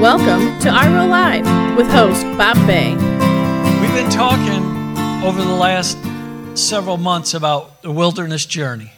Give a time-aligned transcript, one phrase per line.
[0.00, 2.92] Welcome to IRO Live with host Bob Bay.
[2.94, 4.64] We've been talking
[5.22, 5.98] over the last
[6.54, 8.94] several months about the wilderness journey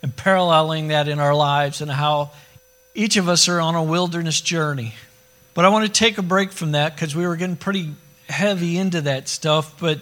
[0.00, 2.30] and paralleling that in our lives and how
[2.94, 4.94] each of us are on a wilderness journey.
[5.54, 7.96] But I want to take a break from that because we were getting pretty
[8.28, 9.74] heavy into that stuff.
[9.80, 9.98] But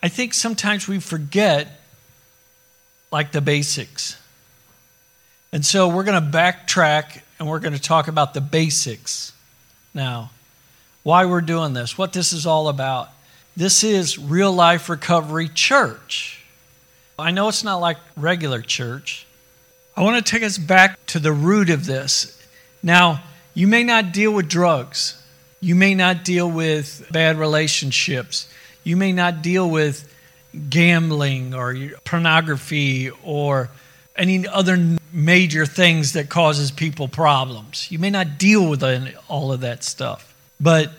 [0.00, 1.80] I think sometimes we forget
[3.10, 4.16] like the basics.
[5.52, 9.32] And so we're going to backtrack and we're going to talk about the basics
[9.92, 10.30] now.
[11.02, 13.10] Why we're doing this, what this is all about.
[13.56, 16.42] This is Real Life Recovery Church.
[17.18, 19.26] I know it's not like regular church.
[19.96, 22.40] I want to take us back to the root of this.
[22.82, 23.22] Now,
[23.54, 25.22] you may not deal with drugs.
[25.60, 28.52] You may not deal with bad relationships.
[28.82, 30.12] You may not deal with
[30.68, 33.70] gambling or pornography or
[34.16, 37.90] any other major things that causes people problems.
[37.90, 38.82] You may not deal with
[39.28, 40.90] all of that stuff, but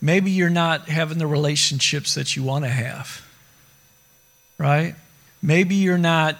[0.00, 3.24] maybe you're not having the relationships that you want to have.
[4.58, 4.96] Right?
[5.40, 6.36] Maybe you're not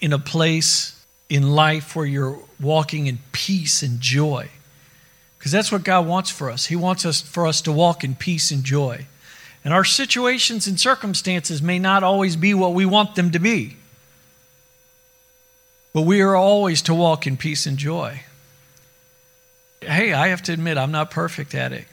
[0.00, 0.96] in a place
[1.28, 4.48] in life where you're walking in peace and joy.
[5.38, 6.66] Because that's what God wants for us.
[6.66, 9.06] He wants us for us to walk in peace and joy.
[9.64, 13.76] And our situations and circumstances may not always be what we want them to be.
[15.92, 18.22] But we are always to walk in peace and joy.
[19.80, 21.86] Hey, I have to admit, I'm not perfect at it.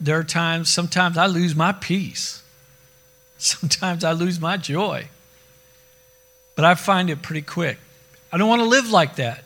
[0.00, 2.42] There are times, sometimes I lose my peace.
[3.38, 5.08] Sometimes I lose my joy.
[6.54, 7.76] But I find it pretty quick.
[8.32, 9.44] I don't want to live like that.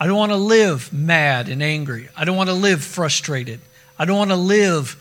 [0.00, 2.08] I don't want to live mad and angry.
[2.16, 3.60] I don't want to live frustrated.
[3.96, 4.96] I don't want to live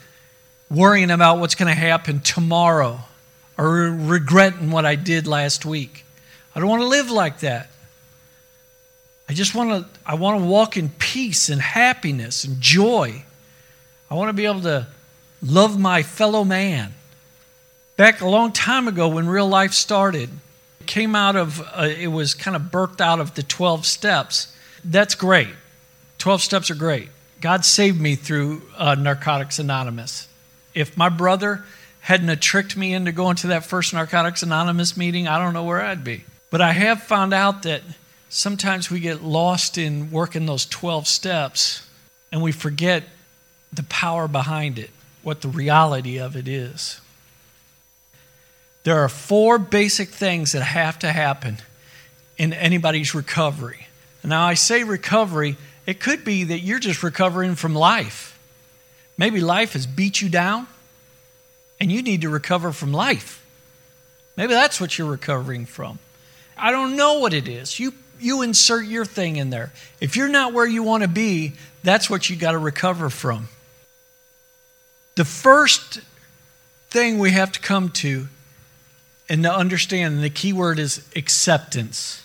[0.69, 2.99] worrying about what's going to happen tomorrow
[3.57, 6.05] or regretting what I did last week.
[6.53, 7.70] I don't want to live like that.
[9.31, 13.23] I just want to I want to walk in peace and happiness and joy.
[14.09, 14.87] I want to be able to
[15.41, 16.93] love my fellow man.
[17.95, 20.29] Back a long time ago when real life started,
[20.81, 24.53] it came out of uh, it was kind of birthed out of the 12 steps.
[24.83, 25.47] That's great.
[26.17, 27.07] 12 steps are great.
[27.39, 30.27] God saved me through uh, Narcotics Anonymous.
[30.73, 31.63] If my brother
[32.01, 35.81] hadn't tricked me into going to that first Narcotics Anonymous meeting, I don't know where
[35.81, 36.25] I'd be.
[36.49, 37.81] But I have found out that
[38.31, 41.87] sometimes we get lost in working those 12 steps
[42.31, 43.03] and we forget
[43.73, 44.89] the power behind it,
[45.21, 47.01] what the reality of it is.
[48.83, 51.57] There are four basic things that have to happen
[52.37, 53.87] in anybody's recovery.
[54.23, 58.39] Now, I say recovery, it could be that you're just recovering from life.
[59.17, 60.67] Maybe life has beat you down
[61.81, 63.45] and you need to recover from life.
[64.37, 65.99] Maybe that's what you're recovering from.
[66.57, 67.77] I don't know what it is.
[67.77, 69.71] You you insert your thing in there.
[69.99, 73.49] If you're not where you want to be, that's what you got to recover from.
[75.15, 76.01] The first
[76.89, 78.27] thing we have to come to
[79.29, 82.23] and to understand, and the key word is acceptance.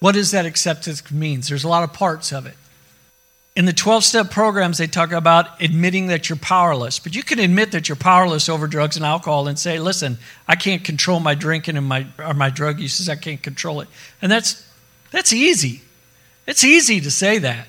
[0.00, 1.48] What does that acceptance means?
[1.48, 2.54] There's a lot of parts of it.
[3.58, 7.00] In the 12 step programs, they talk about admitting that you're powerless.
[7.00, 10.54] But you can admit that you're powerless over drugs and alcohol and say, listen, I
[10.54, 13.08] can't control my drinking and my, or my drug uses.
[13.08, 13.88] I can't control it.
[14.22, 14.64] And that's,
[15.10, 15.82] that's easy.
[16.46, 17.66] It's easy to say that.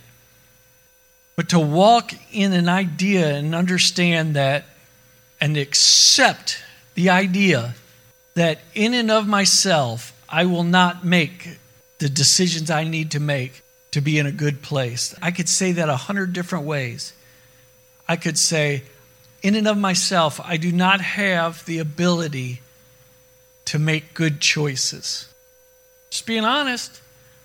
[1.35, 4.65] But to walk in an idea and understand that
[5.41, 6.61] and accept
[6.93, 7.73] the idea
[8.35, 11.57] that in and of myself, I will not make
[11.97, 15.15] the decisions I need to make to be in a good place.
[15.21, 17.13] I could say that a hundred different ways.
[18.07, 18.83] I could say,
[19.41, 22.61] in and of myself, I do not have the ability
[23.65, 25.27] to make good choices.
[26.09, 27.01] Just being honest,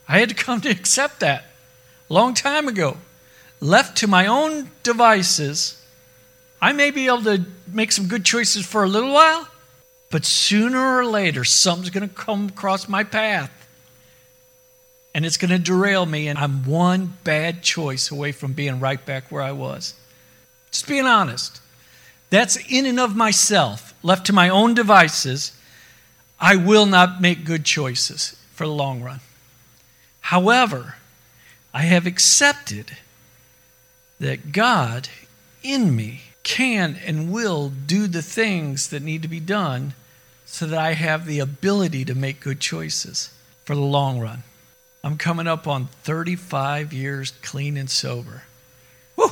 [0.09, 1.45] I had to come to accept that
[2.09, 2.97] a long time ago.
[3.61, 5.83] Left to my own devices,
[6.61, 9.49] I may be able to make some good choices for a little while,
[10.11, 13.51] but sooner or later, something's going to come across my path
[15.15, 19.05] and it's going to derail me, and I'm one bad choice away from being right
[19.05, 19.95] back where I was.
[20.73, 21.61] Just being honest.
[22.31, 25.53] That's in and of myself, left to my own devices,
[26.41, 29.21] I will not make good choices for the long run.
[30.21, 30.97] However,
[31.73, 32.97] I have accepted
[34.19, 35.09] that God
[35.63, 39.95] in me can and will do the things that need to be done
[40.45, 43.33] so that I have the ability to make good choices
[43.65, 44.43] for the long run.
[45.05, 48.45] I'm coming up on 35 years clean and sober.
[49.17, 49.31] Woo!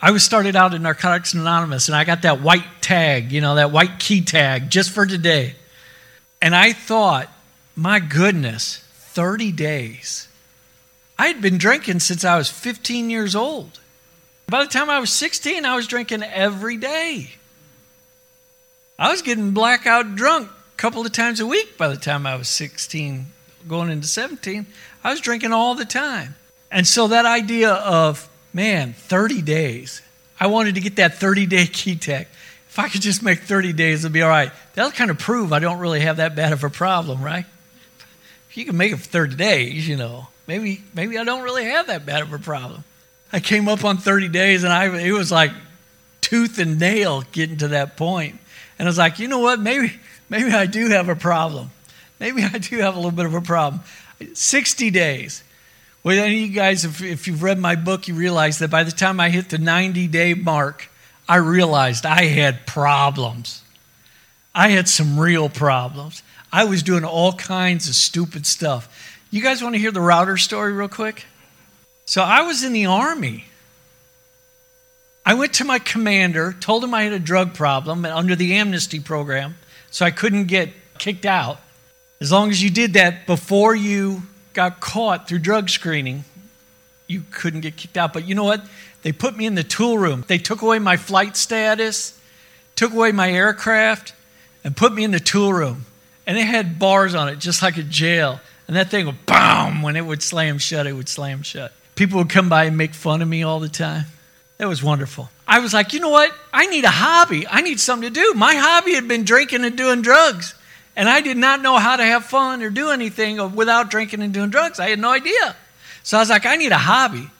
[0.00, 3.56] I was started out in Narcotics Anonymous and I got that white tag, you know,
[3.56, 5.56] that white key tag just for today.
[6.40, 7.28] And I thought,
[7.74, 10.28] my goodness, 30 days.
[11.18, 13.80] I had been drinking since I was 15 years old.
[14.46, 17.30] By the time I was 16, I was drinking every day.
[19.00, 22.36] I was getting blackout drunk a couple of times a week by the time I
[22.36, 23.26] was 16,
[23.68, 24.66] going into 17.
[25.04, 26.34] I was drinking all the time.
[26.70, 30.02] And so that idea of, man, 30 days,
[30.40, 32.26] I wanted to get that 30 day key tag.
[32.68, 34.50] If I could just make 30 days, it'd be all right.
[34.74, 37.44] That'll kind of prove I don't really have that bad of a problem, right?
[38.48, 41.64] If you can make it for 30 days, you know, maybe, maybe I don't really
[41.64, 42.84] have that bad of a problem.
[43.32, 45.52] I came up on 30 days and I, it was like
[46.22, 48.38] tooth and nail getting to that point.
[48.78, 49.60] And I was like, you know what?
[49.60, 49.92] Maybe,
[50.30, 51.70] maybe I do have a problem.
[52.22, 53.82] Maybe I do have a little bit of a problem.
[54.32, 55.42] 60 days.
[56.04, 58.84] Well, any of you guys, if, if you've read my book, you realize that by
[58.84, 60.88] the time I hit the 90 day mark,
[61.28, 63.64] I realized I had problems.
[64.54, 66.22] I had some real problems.
[66.52, 69.18] I was doing all kinds of stupid stuff.
[69.32, 71.26] You guys want to hear the router story real quick?
[72.04, 73.46] So I was in the army.
[75.26, 79.00] I went to my commander, told him I had a drug problem under the amnesty
[79.00, 79.56] program,
[79.90, 81.58] so I couldn't get kicked out.
[82.22, 84.22] As long as you did that before you
[84.52, 86.24] got caught through drug screening,
[87.08, 88.12] you couldn't get kicked out.
[88.12, 88.64] But you know what?
[89.02, 90.22] They put me in the tool room.
[90.28, 92.16] They took away my flight status,
[92.76, 94.14] took away my aircraft,
[94.62, 95.84] and put me in the tool room.
[96.24, 98.38] And it had bars on it, just like a jail.
[98.68, 101.72] And that thing would boom when it would slam shut, it would slam shut.
[101.96, 104.04] People would come by and make fun of me all the time.
[104.58, 105.28] That was wonderful.
[105.48, 106.32] I was like, you know what?
[106.52, 107.48] I need a hobby.
[107.48, 108.34] I need something to do.
[108.36, 110.54] My hobby had been drinking and doing drugs.
[110.94, 114.32] And I did not know how to have fun or do anything without drinking and
[114.32, 114.78] doing drugs.
[114.78, 115.56] I had no idea.
[116.02, 117.30] So I was like, I need a hobby.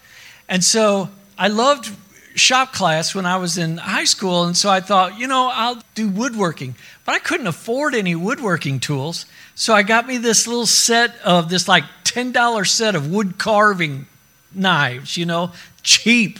[0.48, 1.90] And so I loved
[2.34, 4.44] shop class when I was in high school.
[4.44, 6.76] And so I thought, you know, I'll do woodworking.
[7.04, 9.26] But I couldn't afford any woodworking tools.
[9.54, 14.06] So I got me this little set of this like $10 set of wood carving
[14.54, 15.52] knives, you know,
[15.82, 16.38] cheap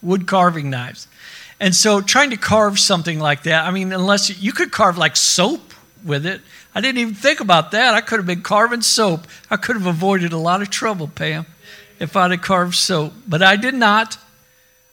[0.00, 1.08] wood carving knives.
[1.58, 5.16] And so trying to carve something like that, I mean, unless you, could carve like
[5.16, 5.71] soap
[6.04, 6.40] with it.
[6.74, 7.94] I didn't even think about that.
[7.94, 9.26] I could have been carving soap.
[9.50, 11.46] I could have avoided a lot of trouble, Pam,
[11.98, 13.12] if I'd have carved soap.
[13.26, 14.18] But I did not.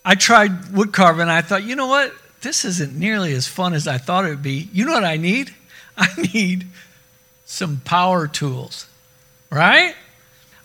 [0.03, 1.27] I tried wood carving.
[1.27, 2.13] I thought, you know what?
[2.41, 4.69] This isn't nearly as fun as I thought it would be.
[4.71, 5.53] You know what I need?
[5.97, 6.67] I need
[7.45, 8.87] some power tools,
[9.49, 9.95] right?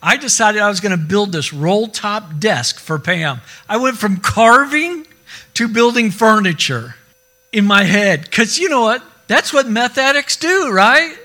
[0.03, 3.41] I decided I was going to build this roll top desk for Pam.
[3.69, 5.07] I went from carving
[5.55, 6.95] to building furniture
[7.53, 8.23] in my head.
[8.23, 9.03] Because you know what?
[9.27, 11.17] That's what meth addicts do, right?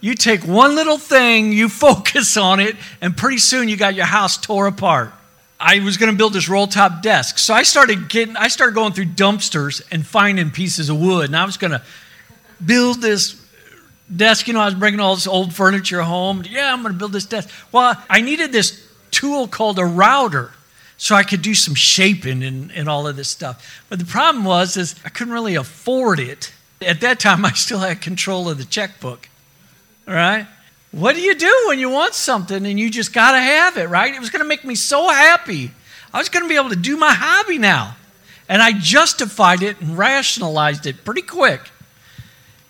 [0.00, 4.06] You take one little thing, you focus on it, and pretty soon you got your
[4.06, 5.12] house tore apart.
[5.58, 7.38] I was going to build this roll top desk.
[7.38, 11.36] So I started getting I started going through dumpsters and finding pieces of wood and
[11.36, 11.82] I was going to
[12.64, 13.40] build this
[14.14, 14.46] desk.
[14.46, 16.44] You know, I was bringing all this old furniture home.
[16.46, 17.48] Yeah, I'm going to build this desk.
[17.72, 20.50] Well, I needed this tool called a router
[20.96, 23.84] so I could do some shaping and, and all of this stuff.
[23.88, 26.52] But the problem was is I couldn't really afford it.
[26.84, 29.28] At that time, I still had control of the checkbook.
[30.06, 30.46] All right?
[30.92, 33.88] What do you do when you want something and you just got to have it,
[33.88, 34.14] right?
[34.14, 35.72] It was going to make me so happy.
[36.12, 37.96] I was going to be able to do my hobby now.
[38.48, 41.60] And I justified it and rationalized it pretty quick.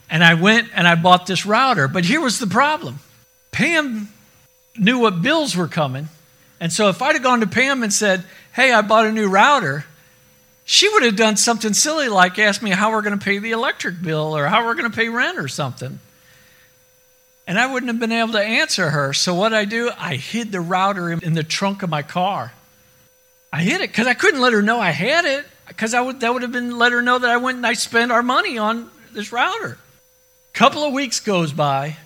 [0.08, 1.88] And I went and I bought this router.
[1.88, 3.00] But here was the problem
[3.52, 4.08] Pam
[4.76, 6.08] knew what bills were coming.
[6.60, 9.28] And so if I'd have gone to Pam and said, Hey, I bought a new
[9.28, 9.84] router,
[10.64, 13.50] she would have done something silly like ask me how we're going to pay the
[13.50, 15.98] electric bill or how we're going to pay rent or something.
[17.46, 19.12] And I wouldn't have been able to answer her.
[19.12, 22.52] So what I do, I hid the router in the trunk of my car.
[23.52, 26.20] I hid it because I couldn't let her know I had it because I would
[26.20, 28.58] that would have been let her know that I went and I spent our money
[28.58, 29.78] on this router.
[30.54, 31.96] Couple of weeks goes by.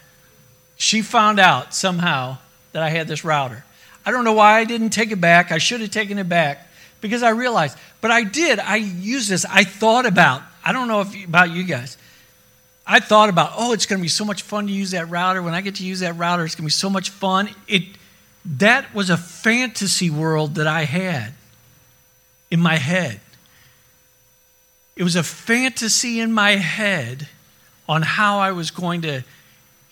[0.77, 2.39] She found out somehow
[2.73, 3.65] that I had this router.
[4.05, 5.53] I don't know why I didn't take it back.
[5.53, 6.68] I should have taken it back
[7.01, 7.77] because I realized.
[8.01, 8.59] But I did.
[8.59, 9.45] I used this.
[9.45, 10.43] I thought about.
[10.65, 11.97] I don't know if about you guys.
[12.87, 15.43] I thought about, oh, it's going to be so much fun to use that router.
[15.43, 17.51] When I get to use that router, it's going to be so much fun.
[17.67, 17.83] It
[18.57, 21.35] that was a fantasy world that I had
[22.51, 23.21] in my head.
[24.97, 27.29] It was a fantasy in my head
[27.89, 29.23] on how I was going to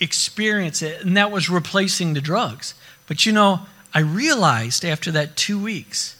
[0.01, 2.75] experience it, and that was replacing the drugs.
[3.07, 3.61] But you know,
[3.93, 6.17] I realized after that two weeks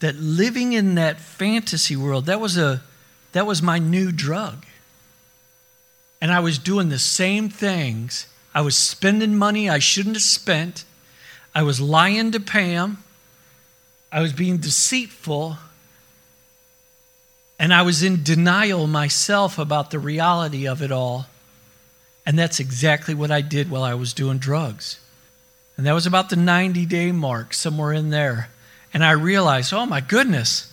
[0.00, 2.82] that living in that fantasy world, that was a
[3.32, 4.64] that was my new drug.
[6.20, 8.26] And I was doing the same things.
[8.54, 10.84] I was spending money I shouldn't have spent.
[11.54, 13.02] I was lying to Pam.
[14.10, 15.58] I was being deceitful.
[17.58, 21.26] And I was in denial myself about the reality of it all.
[22.24, 24.98] And that's exactly what I did while I was doing drugs.
[25.76, 28.48] And that was about the 90 day mark, somewhere in there.
[28.92, 30.72] And I realized, oh my goodness,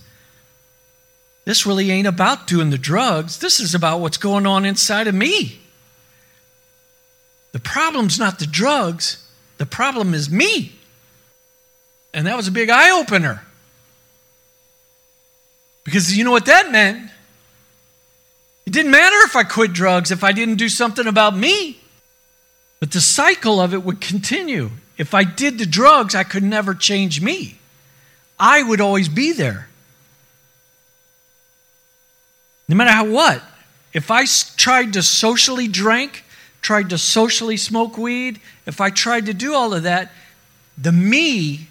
[1.45, 3.39] this really ain't about doing the drugs.
[3.39, 5.59] This is about what's going on inside of me.
[7.51, 9.25] The problem's not the drugs,
[9.57, 10.73] the problem is me.
[12.13, 13.45] And that was a big eye opener.
[15.83, 17.11] Because you know what that meant?
[18.65, 21.79] It didn't matter if I quit drugs if I didn't do something about me.
[22.79, 24.71] But the cycle of it would continue.
[24.97, 27.59] If I did the drugs, I could never change me.
[28.39, 29.67] I would always be there.
[32.67, 33.41] No matter how what.
[33.93, 34.25] If I
[34.57, 36.25] tried to socially drink,
[36.61, 40.11] tried to socially smoke weed, if I tried to do all of that,
[40.77, 41.67] the me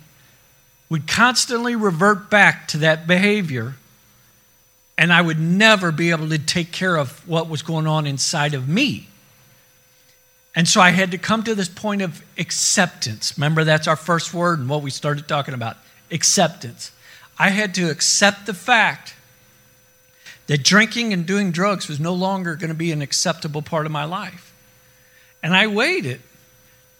[0.88, 3.74] would constantly revert back to that behavior,
[4.96, 8.54] and I would never be able to take care of what was going on inside
[8.54, 9.08] of me.
[10.54, 13.36] And so I had to come to this point of acceptance.
[13.36, 15.76] Remember, that's our first word and what we started talking about
[16.10, 16.92] acceptance.
[17.38, 19.14] I had to accept the fact
[20.46, 23.92] that drinking and doing drugs was no longer going to be an acceptable part of
[23.92, 24.52] my life.
[25.42, 26.20] And I waited.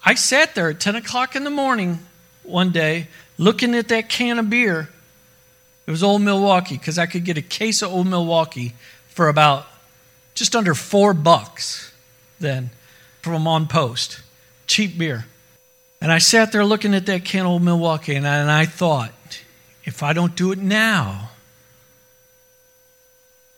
[0.04, 2.00] I sat there at 10 o'clock in the morning
[2.42, 3.08] one day
[3.38, 4.88] looking at that can of beer.
[5.86, 8.74] It was Old Milwaukee because I could get a case of Old Milwaukee
[9.08, 9.66] for about
[10.34, 11.92] just under four bucks
[12.40, 12.70] then
[13.22, 14.20] from on post.
[14.66, 15.26] Cheap beer.
[16.04, 19.42] And I sat there looking at that can Old Milwaukee and I, and I thought,
[19.84, 21.30] if I don't do it now,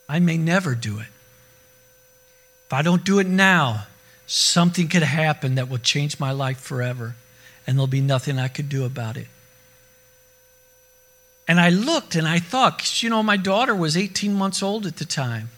[0.08, 1.08] I may never do it.
[2.66, 3.88] If I don't do it now,
[4.28, 7.16] something could happen that will change my life forever,
[7.66, 9.26] and there'll be nothing I could do about it.
[11.48, 14.98] And I looked and I thought, you know, my daughter was 18 months old at
[14.98, 15.50] the time.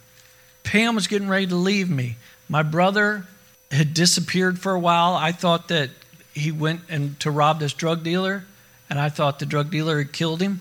[0.65, 2.17] Pam was getting ready to leave me.
[2.49, 3.27] My brother
[3.71, 5.13] had disappeared for a while.
[5.13, 5.91] I thought that
[6.39, 8.45] he went and to rob this drug dealer,
[8.89, 10.61] and I thought the drug dealer had killed him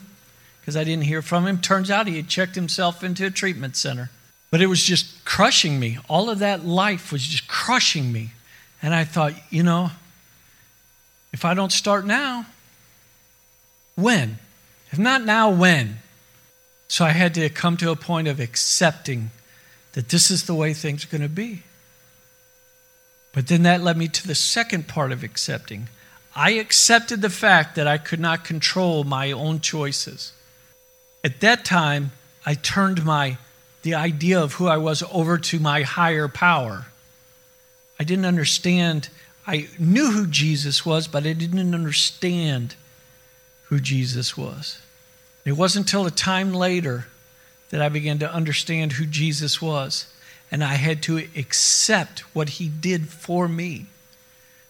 [0.60, 1.60] because I didn't hear from him.
[1.60, 4.10] Turns out he had checked himself into a treatment center.
[4.50, 5.98] But it was just crushing me.
[6.10, 8.32] All of that life was just crushing me.
[8.82, 9.92] And I thought, you know,
[11.34, 12.46] if I don't start now,
[13.96, 14.40] when?
[14.92, 16.00] If not now, when?
[16.88, 19.32] So I had to come to a point of accepting
[19.94, 21.64] that this is the way things are going to be.
[23.38, 25.90] But then that led me to the second part of accepting.
[26.36, 30.32] I accepted the fact that I could not control my own choices.
[31.24, 32.14] At that time,
[32.48, 33.38] I turned my
[33.84, 36.88] the idea of who I was over to my higher power.
[38.00, 39.10] I didn't understand.
[39.46, 42.74] I knew who Jesus was, but I didn't understand
[43.66, 44.82] who Jesus was.
[45.46, 47.06] It wasn't until a time later
[47.70, 50.08] that I began to understand who Jesus was.
[50.52, 53.88] And I had to accept what he did for me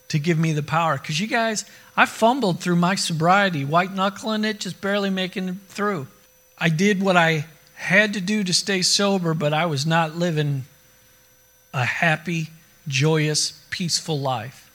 [0.10, 0.98] to give me the power.
[0.98, 1.66] Because you guys,
[1.96, 6.08] I fumbled through my sobriety, white knuckling it, just barely making it through.
[6.58, 10.66] I did what I had to do to stay sober, but I was not living
[11.74, 12.50] a happy,
[12.88, 14.72] joyous, peaceful life.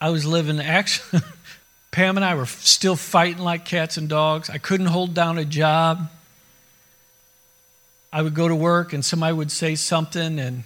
[0.00, 1.20] I was living actually
[1.92, 4.48] Pam and I were still fighting like cats and dogs.
[4.48, 6.10] I couldn't hold down a job.
[8.12, 10.64] I would go to work and somebody would say something and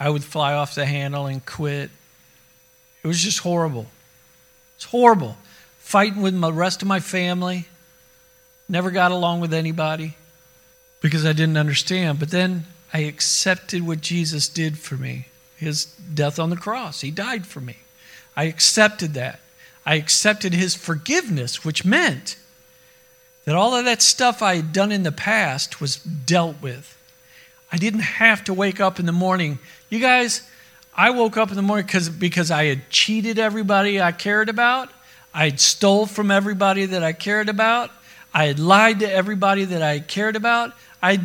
[0.00, 1.90] I would fly off the handle and quit.
[3.04, 3.86] It was just horrible.
[4.76, 5.36] It's horrible.
[5.78, 7.66] Fighting with the rest of my family.
[8.68, 10.16] Never got along with anybody
[11.00, 12.18] because I didn't understand.
[12.18, 17.00] But then I accepted what Jesus did for me his death on the cross.
[17.00, 17.76] He died for me.
[18.36, 19.38] I accepted that.
[19.86, 22.36] I accepted his forgiveness, which meant
[23.44, 26.98] that all of that stuff I had done in the past was dealt with.
[27.70, 29.58] I didn't have to wake up in the morning.
[29.88, 30.48] You guys,
[30.94, 34.90] I woke up in the morning because, because I had cheated everybody I cared about.
[35.34, 37.90] I had stole from everybody that I cared about.
[38.34, 40.72] I had lied to everybody that I cared about.
[41.02, 41.18] I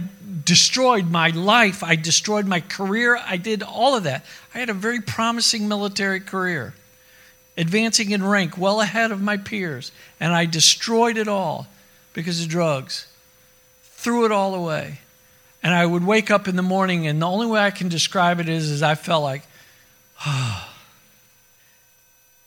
[0.44, 1.84] destroyed my life.
[1.84, 3.18] I destroyed my career.
[3.18, 4.26] I did all of that.
[4.56, 6.74] I had a very promising military career
[7.58, 11.68] advancing in rank well ahead of my peers, and I destroyed it all
[12.18, 13.06] because of drugs.
[13.84, 15.02] Threw it all away.
[15.62, 18.40] And I would wake up in the morning, and the only way I can describe
[18.40, 19.44] it is, is I felt like.
[20.26, 20.68] Oh.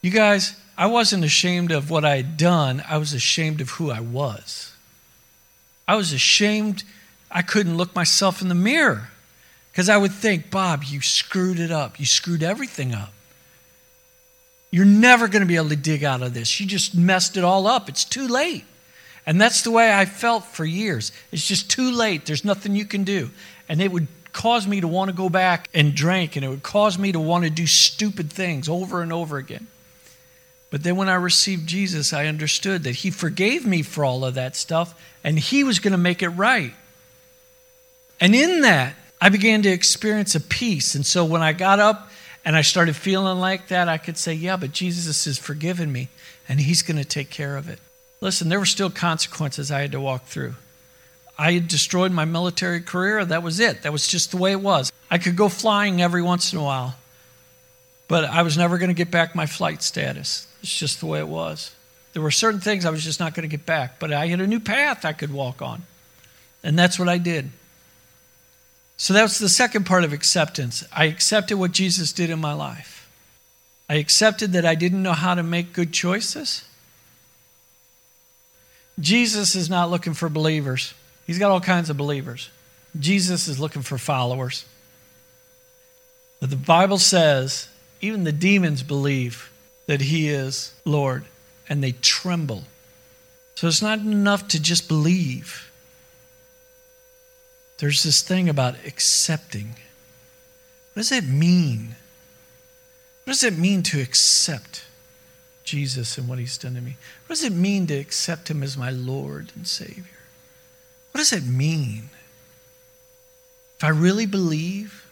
[0.02, 3.90] You guys, I wasn't ashamed of what I had done, I was ashamed of who
[3.90, 4.72] I was.
[5.86, 6.84] I was ashamed
[7.30, 9.10] I couldn't look myself in the mirror
[9.70, 12.00] because I would think, Bob, you screwed it up.
[12.00, 13.12] You screwed everything up.
[14.70, 16.58] You're never going to be able to dig out of this.
[16.60, 17.90] You just messed it all up.
[17.90, 18.64] It's too late.
[19.30, 21.12] And that's the way I felt for years.
[21.30, 22.26] It's just too late.
[22.26, 23.30] There's nothing you can do.
[23.68, 26.64] And it would cause me to want to go back and drink, and it would
[26.64, 29.68] cause me to want to do stupid things over and over again.
[30.70, 34.34] But then when I received Jesus, I understood that He forgave me for all of
[34.34, 36.74] that stuff, and He was going to make it right.
[38.18, 40.96] And in that, I began to experience a peace.
[40.96, 42.10] And so when I got up
[42.44, 46.08] and I started feeling like that, I could say, Yeah, but Jesus has forgiven me
[46.48, 47.78] and he's going to take care of it.
[48.20, 50.54] Listen, there were still consequences I had to walk through.
[51.38, 53.24] I had destroyed my military career.
[53.24, 53.82] That was it.
[53.82, 54.92] That was just the way it was.
[55.10, 56.96] I could go flying every once in a while,
[58.08, 60.46] but I was never going to get back my flight status.
[60.62, 61.74] It's just the way it was.
[62.12, 64.40] There were certain things I was just not going to get back, but I had
[64.40, 65.84] a new path I could walk on.
[66.62, 67.50] And that's what I did.
[68.98, 70.84] So that's the second part of acceptance.
[70.92, 73.08] I accepted what Jesus did in my life.
[73.88, 76.64] I accepted that I didn't know how to make good choices.
[79.00, 80.94] Jesus is not looking for believers,
[81.26, 82.50] He's got all kinds of believers.
[82.98, 84.64] Jesus is looking for followers.
[86.40, 87.68] But the Bible says
[88.00, 89.50] even the demons believe
[89.86, 91.24] that He is Lord
[91.68, 92.64] and they tremble.
[93.54, 95.70] So it's not enough to just believe.
[97.78, 99.76] There's this thing about accepting.
[100.92, 101.94] What does that mean?
[103.24, 104.84] What does it mean to accept
[105.70, 106.96] Jesus and what he's done to me?
[107.26, 110.04] What does it mean to accept him as my Lord and Savior?
[111.12, 112.10] What does it mean?
[113.76, 115.06] If I really believe,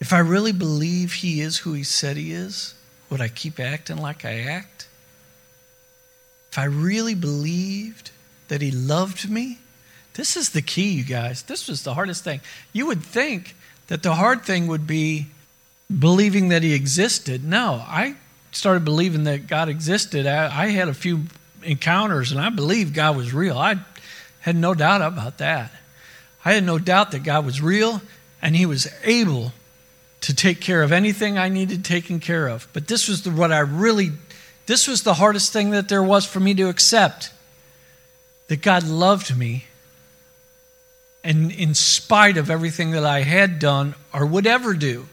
[0.00, 2.74] if I really believe he is who he said he is,
[3.10, 4.86] would I keep acting like I act?
[6.52, 8.12] If I really believed
[8.46, 9.58] that he loved me,
[10.14, 11.42] this is the key, you guys.
[11.42, 12.40] This was the hardest thing.
[12.72, 13.56] You would think
[13.88, 15.26] that the hard thing would be
[15.98, 17.44] believing that he existed.
[17.44, 18.14] No, I
[18.54, 20.26] started believing that God existed.
[20.26, 21.24] I, I had a few
[21.62, 23.58] encounters and I believed God was real.
[23.58, 23.76] I
[24.40, 25.72] had no doubt about that.
[26.44, 28.02] I had no doubt that God was real
[28.42, 29.52] and he was able
[30.22, 32.68] to take care of anything I needed taken care of.
[32.72, 34.12] But this was the, what I really,
[34.66, 37.30] this was the hardest thing that there was for me to accept
[38.48, 39.64] that God loved me
[41.24, 45.08] and in spite of everything that I had done or would ever do,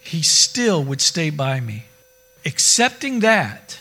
[0.00, 1.84] He still would stay by me.
[2.44, 3.78] Accepting that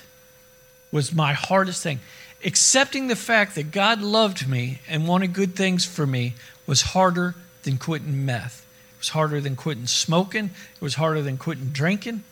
[0.91, 1.99] was my hardest thing.
[2.43, 6.33] Accepting the fact that God loved me and wanted good things for me
[6.65, 8.65] was harder than quitting meth.
[8.95, 10.45] It was harder than quitting smoking.
[10.45, 12.23] It was harder than quitting drinking.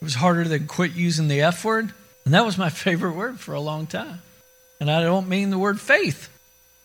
[0.00, 1.92] It was harder than quit using the F word.
[2.24, 4.22] And that was my favorite word for a long time.
[4.80, 6.28] And I don't mean the word faith.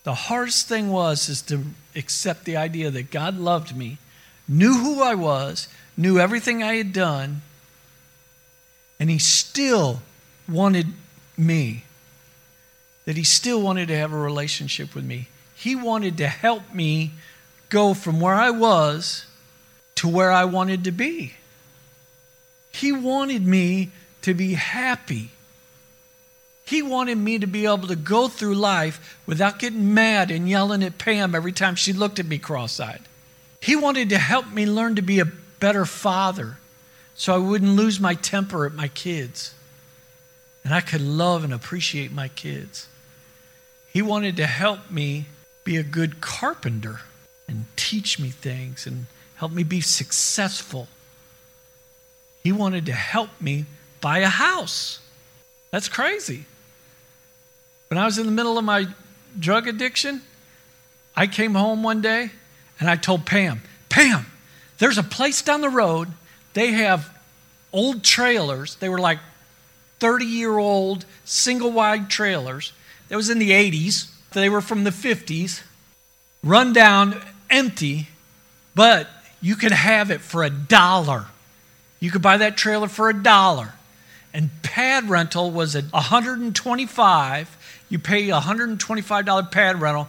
[0.04, 1.64] The hardest thing was is to
[1.96, 3.98] accept the idea that God loved me,
[4.46, 5.66] knew who I was,
[5.96, 7.42] knew everything I had done,
[8.98, 10.02] and he still
[10.48, 10.86] wanted
[11.36, 11.84] me.
[13.04, 15.28] That he still wanted to have a relationship with me.
[15.54, 17.12] He wanted to help me
[17.68, 19.26] go from where I was
[19.96, 21.34] to where I wanted to be.
[22.72, 23.90] He wanted me
[24.22, 25.30] to be happy.
[26.66, 30.82] He wanted me to be able to go through life without getting mad and yelling
[30.82, 33.02] at Pam every time she looked at me cross eyed.
[33.60, 35.24] He wanted to help me learn to be a
[35.60, 36.58] better father
[37.16, 39.54] so I wouldn't lose my temper at my kids
[40.66, 42.88] and I could love and appreciate my kids.
[43.92, 45.26] He wanted to help me
[45.64, 47.00] be a good carpenter
[47.48, 50.88] and teach me things and help me be successful.
[52.42, 53.64] He wanted to help me
[54.00, 55.00] buy a house.
[55.70, 56.44] That's crazy.
[57.88, 58.86] When I was in the middle of my
[59.38, 60.20] drug addiction,
[61.14, 62.30] I came home one day
[62.80, 64.26] and I told Pam, Pam,
[64.78, 66.08] there's a place down the road.
[66.56, 67.14] They have
[67.70, 68.76] old trailers.
[68.76, 69.18] They were like
[69.98, 72.72] 30 year old single wide trailers.
[73.08, 74.10] That was in the 80s.
[74.32, 75.62] They were from the 50s,
[76.42, 78.08] run down, empty,
[78.74, 79.06] but
[79.42, 81.26] you could have it for a dollar.
[82.00, 83.74] You could buy that trailer for a dollar.
[84.32, 87.56] And pad rental was at 125
[87.88, 90.08] you pay a $125 pad rental,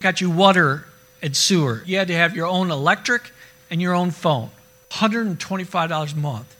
[0.00, 0.86] got you water
[1.22, 1.82] and sewer.
[1.86, 3.32] You had to have your own electric
[3.70, 4.50] and your own phone.
[4.90, 6.56] $125 a month.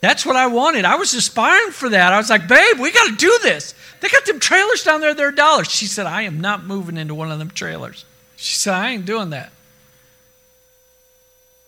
[0.00, 0.84] That's what I wanted.
[0.84, 2.12] I was aspiring for that.
[2.12, 3.74] I was like, babe, we got to do this.
[4.00, 5.70] They got them trailers down there, they're dollars.
[5.70, 8.04] She said, I am not moving into one of them trailers.
[8.36, 9.52] She said, I ain't doing that.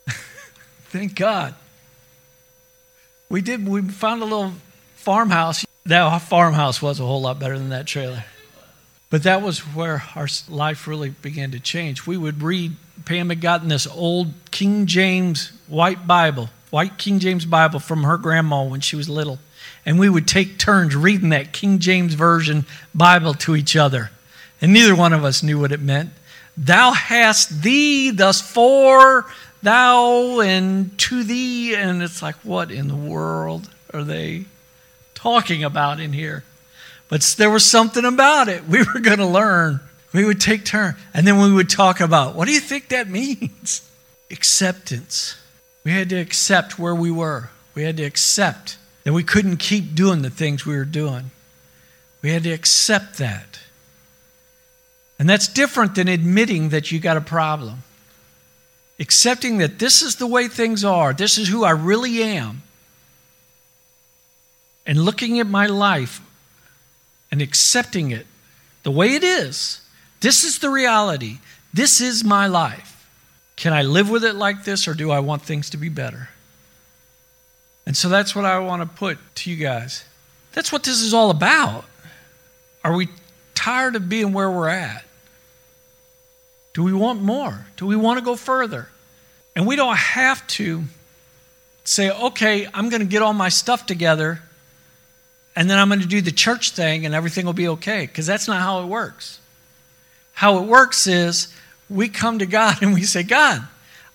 [0.88, 1.54] Thank God.
[3.28, 4.54] We did, we found a little
[4.94, 8.24] farmhouse that farmhouse was a whole lot better than that trailer.
[9.10, 12.06] But that was where our life really began to change.
[12.06, 17.44] We would read, Pam had gotten this old King James white Bible, white King James
[17.44, 19.38] Bible from her grandma when she was little.
[19.84, 24.10] And we would take turns reading that King James Version Bible to each other.
[24.60, 26.10] And neither one of us knew what it meant.
[26.56, 29.26] Thou hast thee, thus for
[29.62, 31.74] thou, and to thee.
[31.74, 34.44] And it's like, what in the world are they
[35.14, 36.44] talking about in here.
[37.08, 38.64] But there was something about it.
[38.68, 39.80] We were going to learn
[40.12, 40.96] We would take turn.
[41.14, 43.88] And then we would talk about what do you think that means?
[44.30, 45.36] Acceptance.
[45.84, 47.50] We had to accept where we were.
[47.74, 51.30] We had to accept that we couldn't keep doing the things we were doing.
[52.22, 53.58] We had to accept that.
[55.18, 57.82] And that's different than admitting that you got a problem.
[58.98, 62.62] Accepting that this is the way things are, this is who I really am.
[64.86, 66.20] And looking at my life
[67.30, 68.26] and accepting it
[68.82, 69.81] the way it is.
[70.22, 71.38] This is the reality.
[71.74, 72.88] This is my life.
[73.56, 76.30] Can I live with it like this or do I want things to be better?
[77.84, 80.04] And so that's what I want to put to you guys.
[80.52, 81.84] That's what this is all about.
[82.84, 83.08] Are we
[83.54, 85.04] tired of being where we're at?
[86.72, 87.66] Do we want more?
[87.76, 88.88] Do we want to go further?
[89.54, 90.84] And we don't have to
[91.84, 94.40] say, okay, I'm going to get all my stuff together
[95.54, 98.26] and then I'm going to do the church thing and everything will be okay, because
[98.26, 99.38] that's not how it works.
[100.32, 101.54] How it works is
[101.88, 103.66] we come to God and we say, God,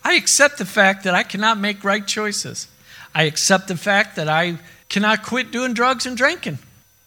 [0.03, 2.67] I accept the fact that I cannot make right choices.
[3.13, 4.57] I accept the fact that I
[4.89, 6.59] cannot quit doing drugs and drinking.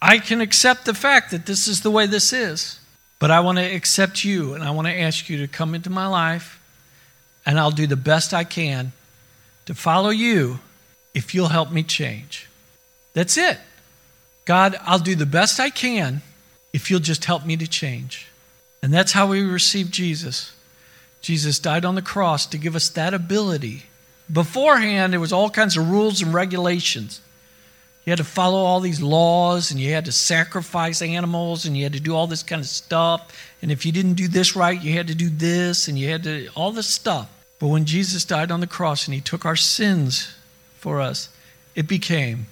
[0.03, 2.79] I can accept the fact that this is the way this is.
[3.19, 5.91] But I want to accept you and I want to ask you to come into
[5.91, 6.61] my life
[7.45, 8.93] and I'll do the best I can
[9.67, 10.61] to follow you
[11.15, 12.49] if you'll help me change.
[13.13, 13.59] That's it.
[14.47, 16.23] God, I'll do the best I can
[16.73, 18.30] if you'll just help me to change.
[18.83, 20.53] And that's how we receive Jesus.
[21.21, 23.85] Jesus died on the cross to give us that ability.
[24.33, 27.21] Beforehand, there was all kinds of rules and regulations.
[28.05, 31.83] You had to follow all these laws and you had to sacrifice animals and you
[31.83, 33.31] had to do all this kind of stuff.
[33.61, 36.23] And if you didn't do this right, you had to do this and you had
[36.25, 37.31] to all this stuff.
[37.59, 40.35] But when Jesus died on the cross and he took our sins
[40.79, 41.29] for us,
[41.75, 42.47] it became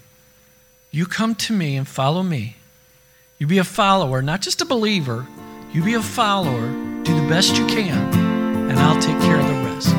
[0.91, 2.57] you come to me and follow me.
[3.39, 5.27] You be a follower, not just a believer.
[5.71, 6.69] You be a follower.
[7.03, 8.15] Do the best you can,
[8.71, 9.91] and I'll take care of the rest.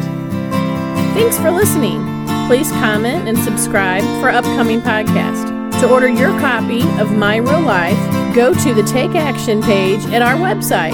[1.14, 2.02] Thanks for listening.
[2.48, 5.48] Please comment and subscribe for upcoming podcasts.
[5.82, 8.00] To order your copy of My Real Life,
[8.36, 10.94] go to the Take Action page at our website,